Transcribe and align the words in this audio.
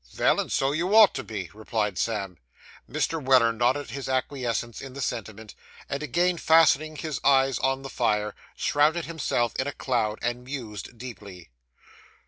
'Vell, 0.15 0.39
and 0.39 0.51
so 0.51 0.71
you 0.71 0.95
ought 0.95 1.13
to 1.13 1.23
be,' 1.23 1.51
replied 1.53 1.95
Sam. 1.95 2.39
Mr. 2.89 3.23
Weller 3.23 3.51
nodded 3.53 3.91
his 3.91 4.09
acquiescence 4.09 4.81
in 4.81 4.93
the 4.93 4.99
sentiment, 4.99 5.53
and 5.87 6.01
again 6.01 6.37
fastening 6.39 6.95
his 6.95 7.19
eyes 7.23 7.59
on 7.59 7.83
the 7.83 7.87
fire, 7.87 8.33
shrouded 8.55 9.05
himself 9.05 9.55
in 9.57 9.67
a 9.67 9.71
cloud, 9.73 10.17
and 10.23 10.43
mused 10.43 10.97
deeply. 10.97 11.51